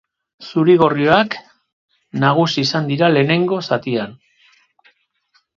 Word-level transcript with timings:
Zurigorriak 0.45 1.35
nagusi 2.25 2.65
izan 2.69 2.89
dira 2.93 3.13
lehenengo 3.17 3.63
zatian. 3.69 4.21